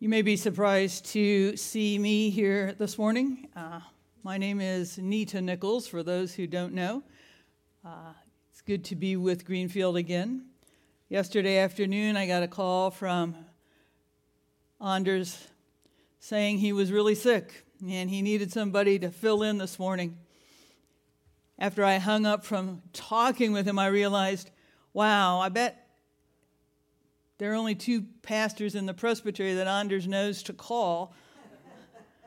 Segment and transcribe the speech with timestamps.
[0.00, 3.48] You may be surprised to see me here this morning.
[3.54, 3.78] Uh,
[4.24, 7.04] my name is Nita Nichols, for those who don't know.
[7.84, 8.12] Uh,
[8.50, 10.46] it's good to be with Greenfield again.
[11.08, 13.36] Yesterday afternoon, I got a call from
[14.84, 15.46] Anders
[16.18, 20.18] saying he was really sick and he needed somebody to fill in this morning.
[21.56, 24.50] After I hung up from talking with him, I realized,
[24.92, 25.83] wow, I bet
[27.38, 31.14] there are only two pastors in the presbytery that Anders knows to call,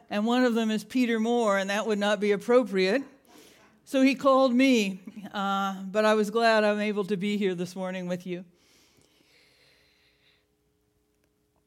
[0.09, 3.03] and one of them is Peter Moore, and that would not be appropriate.
[3.85, 5.01] So he called me,
[5.34, 8.43] uh, but I was glad I'm able to be here this morning with you.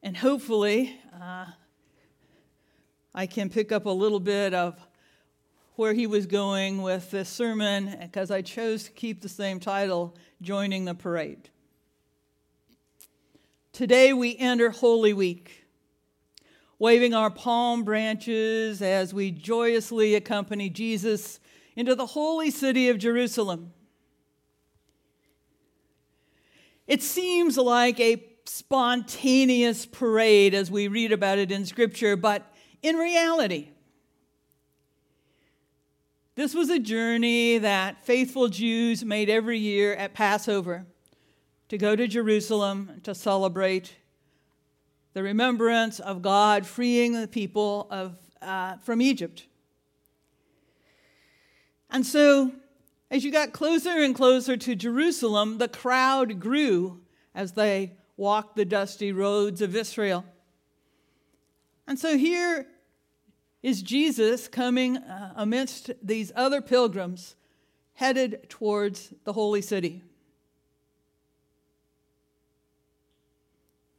[0.03, 1.45] And hopefully, uh,
[3.13, 4.79] I can pick up a little bit of
[5.75, 10.15] where he was going with this sermon because I chose to keep the same title,
[10.41, 11.49] Joining the Parade.
[13.73, 15.63] Today we enter Holy Week,
[16.77, 21.39] waving our palm branches as we joyously accompany Jesus
[21.77, 23.71] into the holy city of Jerusalem.
[26.85, 32.97] It seems like a spontaneous parade as we read about it in Scripture, but in
[32.97, 33.69] reality,
[36.35, 40.87] this was a journey that faithful Jews made every year at Passover
[41.71, 43.95] to go to Jerusalem to celebrate
[45.13, 49.45] the remembrance of God freeing the people of, uh, from Egypt.
[51.89, 52.51] And so,
[53.09, 56.99] as you got closer and closer to Jerusalem, the crowd grew
[57.33, 60.25] as they walked the dusty roads of Israel.
[61.87, 62.67] And so here
[63.63, 67.37] is Jesus coming uh, amidst these other pilgrims
[67.93, 70.03] headed towards the holy city.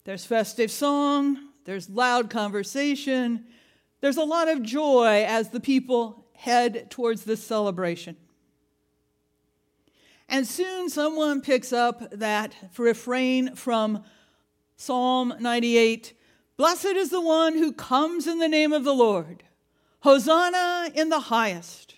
[0.05, 3.47] There's festive song, there's loud conversation,
[4.01, 8.17] there's a lot of joy as the people head towards this celebration.
[10.29, 14.03] And soon someone picks up that refrain from
[14.77, 16.15] Psalm 98
[16.57, 19.43] Blessed is the one who comes in the name of the Lord.
[20.01, 21.95] Hosanna in the highest.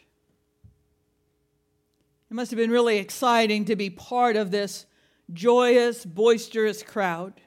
[2.30, 4.86] It must have been really exciting to be part of this
[5.32, 7.40] joyous, boisterous crowd.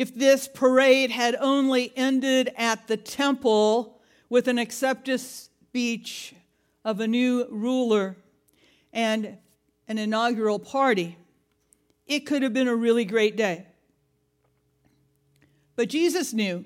[0.00, 4.00] If this parade had only ended at the temple
[4.30, 6.34] with an acceptance speech
[6.86, 8.16] of a new ruler
[8.94, 9.36] and
[9.88, 11.18] an inaugural party,
[12.06, 13.66] it could have been a really great day.
[15.76, 16.64] But Jesus knew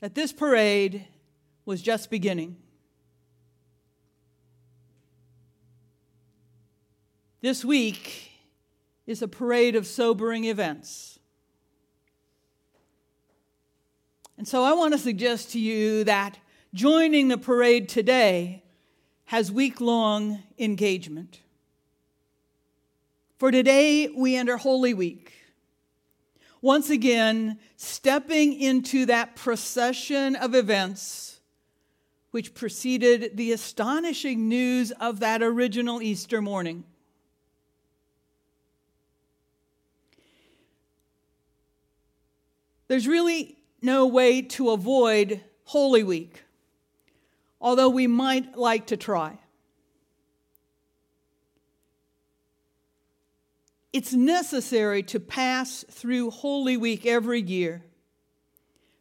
[0.00, 1.06] that this parade
[1.64, 2.56] was just beginning.
[7.40, 8.33] This week,
[9.06, 11.18] is a parade of sobering events.
[14.36, 16.38] And so I want to suggest to you that
[16.72, 18.64] joining the parade today
[19.26, 21.40] has week long engagement.
[23.38, 25.32] For today, we enter Holy Week.
[26.62, 31.40] Once again, stepping into that procession of events
[32.30, 36.82] which preceded the astonishing news of that original Easter morning.
[42.88, 46.44] There's really no way to avoid Holy Week,
[47.60, 49.38] although we might like to try.
[53.92, 57.84] It's necessary to pass through Holy Week every year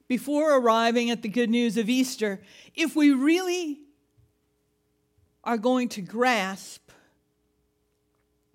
[0.08, 2.42] before arriving at the good news of Easter
[2.76, 3.80] if we really
[5.44, 6.92] are going to grasp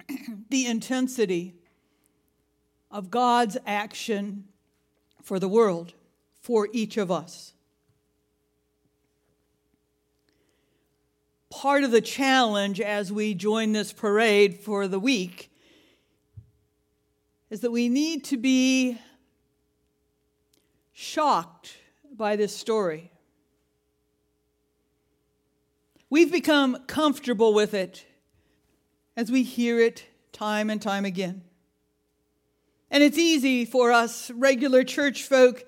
[0.51, 1.57] the intensity
[2.91, 4.45] of God's action
[5.29, 5.93] for the world,
[6.41, 7.53] for each of us.
[11.51, 15.51] Part of the challenge as we join this parade for the week
[17.51, 18.99] is that we need to be
[20.95, 21.77] shocked
[22.17, 23.11] by this story.
[26.09, 28.07] We've become comfortable with it
[29.15, 31.43] as we hear it time and time again.
[32.91, 35.65] And it's easy for us regular church folk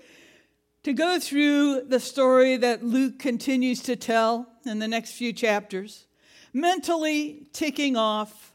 [0.83, 6.07] to go through the story that Luke continues to tell in the next few chapters,
[6.53, 8.53] mentally ticking off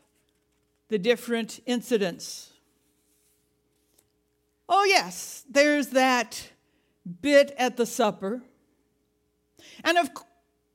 [0.87, 2.53] the different incidents.
[4.67, 6.49] Oh, yes, there's that
[7.21, 8.41] bit at the supper,
[9.83, 10.09] and of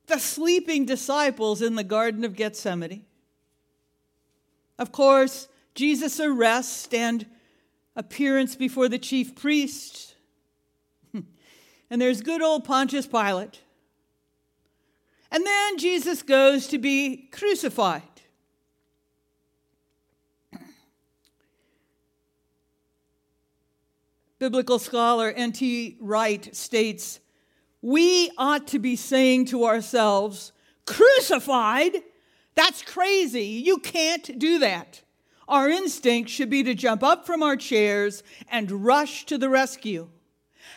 [0.07, 3.05] the sleeping disciples in the Garden of Gethsemane.
[4.79, 7.25] Of course, Jesus' arrest and
[7.95, 10.15] appearance before the chief priest.
[11.13, 13.61] and there's good old Pontius Pilate.
[15.31, 18.01] And then Jesus goes to be crucified.
[24.39, 25.97] Biblical scholar N.T.
[26.01, 27.19] Wright states
[27.81, 30.51] We ought to be saying to ourselves,
[30.85, 32.03] Crucified?
[32.55, 33.45] That's crazy.
[33.45, 35.01] You can't do that.
[35.51, 40.07] Our instinct should be to jump up from our chairs and rush to the rescue.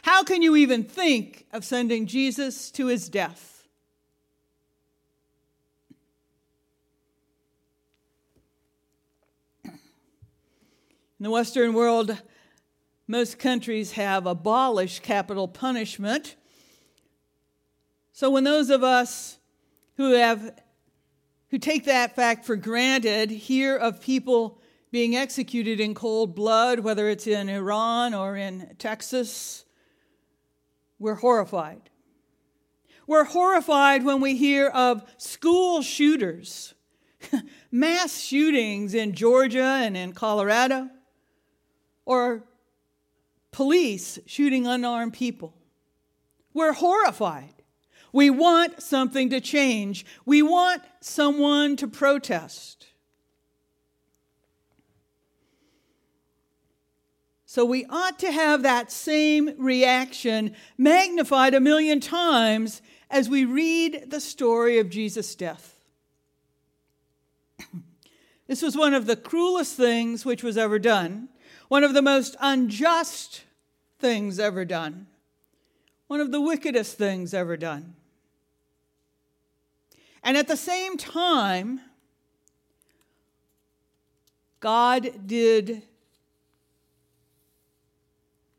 [0.02, 3.68] How can you even think of sending Jesus to his death?
[9.64, 9.72] In
[11.20, 12.20] the Western world,
[13.06, 16.34] most countries have abolished capital punishment.
[18.12, 19.38] So when those of us
[19.98, 20.58] who have
[21.50, 24.60] who take that fact for granted hear of people
[24.94, 29.64] being executed in cold blood, whether it's in Iran or in Texas,
[31.00, 31.90] we're horrified.
[33.04, 36.74] We're horrified when we hear of school shooters,
[37.72, 40.88] mass shootings in Georgia and in Colorado,
[42.04, 42.44] or
[43.50, 45.56] police shooting unarmed people.
[46.52, 47.64] We're horrified.
[48.12, 50.06] We want something to change.
[50.24, 52.86] We want someone to protest.
[57.54, 64.06] So we ought to have that same reaction magnified a million times as we read
[64.10, 65.78] the story of Jesus' death.
[68.48, 71.28] this was one of the cruelest things which was ever done,
[71.68, 73.44] one of the most unjust
[74.00, 75.06] things ever done,
[76.08, 77.94] one of the wickedest things ever done.
[80.24, 81.80] And at the same time,
[84.58, 85.84] God did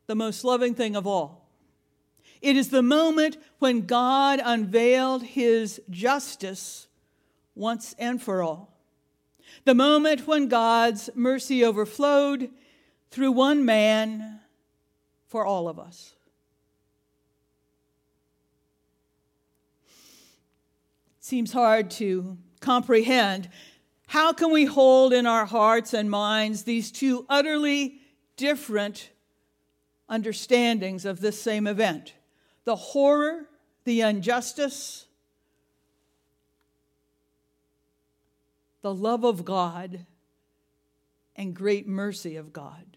[0.06, 1.48] the most loving thing of all.
[2.40, 6.86] It is the moment when God unveiled his justice
[7.54, 8.72] once and for all.
[9.64, 12.50] The moment when God's mercy overflowed
[13.10, 14.40] through one man
[15.26, 16.14] for all of us.
[21.18, 23.48] It seems hard to comprehend.
[24.06, 28.00] How can we hold in our hearts and minds these two utterly
[28.36, 29.10] different
[30.08, 32.14] understandings of this same event?
[32.64, 33.46] The horror,
[33.84, 35.06] the injustice,
[38.82, 40.06] the love of God,
[41.34, 42.96] and great mercy of God.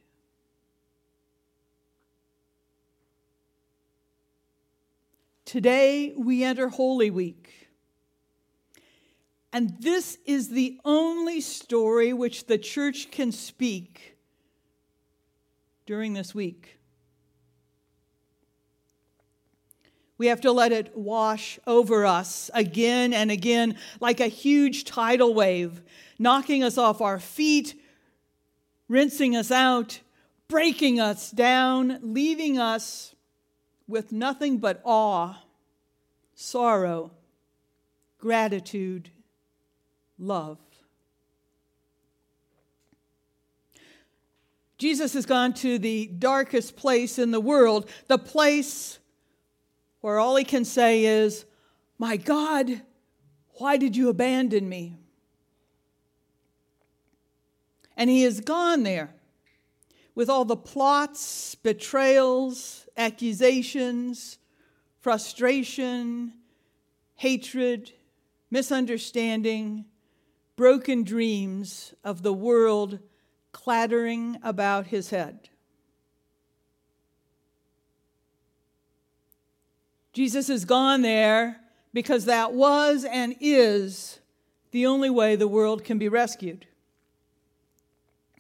[5.46, 7.70] Today we enter Holy Week.
[9.52, 14.16] And this is the only story which the church can speak
[15.88, 16.79] during this week.
[20.20, 25.34] We have to let it wash over us again and again like a huge tidal
[25.34, 25.82] wave,
[26.20, 27.82] knocking us off our feet,
[28.90, 30.02] rinsing us out,
[30.50, 33.16] breaking us down, leaving us
[33.88, 35.42] with nothing but awe,
[36.36, 37.12] sorrow,
[38.18, 39.10] gratitude,
[40.18, 40.58] love.
[44.78, 48.99] Jesus has gone to the darkest place in the world, the place
[50.02, 51.46] where all he can say is,
[51.98, 52.82] My God,
[53.56, 54.96] why did you abandon me?
[57.98, 59.14] And he has gone there
[60.16, 64.38] with all the plots, betrayals, accusations,
[65.00, 66.34] frustration,
[67.16, 67.92] hatred,
[68.50, 69.86] misunderstanding,
[70.56, 73.00] broken dreams of the world
[73.52, 75.50] clattering about his head.
[80.20, 81.62] Jesus has gone there
[81.94, 84.20] because that was and is
[84.72, 86.68] the only way the world can be rescued.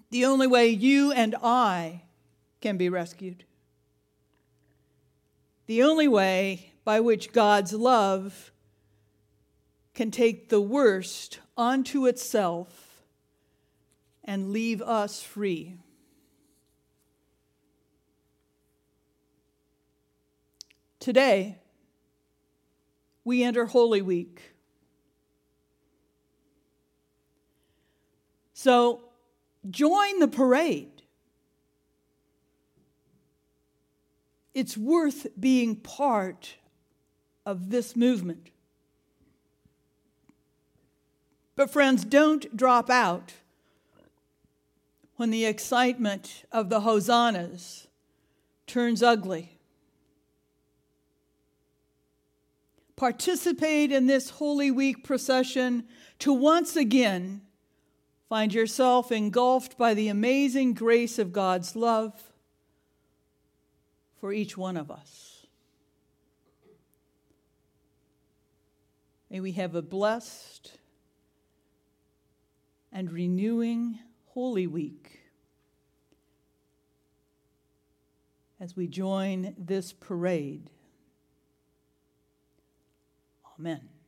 [0.09, 2.03] The only way you and I
[2.59, 3.45] can be rescued.
[5.67, 8.51] The only way by which God's love
[9.93, 13.03] can take the worst onto itself
[14.25, 15.77] and leave us free.
[20.99, 21.59] Today,
[23.23, 24.53] we enter Holy Week.
[28.53, 29.01] So
[29.69, 31.03] join the parade.
[34.53, 36.55] It's worth being part
[37.45, 38.49] of this movement.
[41.55, 43.33] But, friends, don't drop out.
[45.19, 47.87] when the excitement of the hosannas
[48.65, 49.58] turns ugly.
[52.99, 55.85] Participate in this Holy Week procession
[56.19, 57.39] to once again
[58.27, 62.13] find yourself engulfed by the amazing grace of God's love
[64.19, 65.47] for each one of us.
[69.29, 70.73] May we have a blessed
[72.91, 75.21] and renewing Holy Week
[78.59, 80.69] as we join this parade.
[83.59, 83.98] Amen.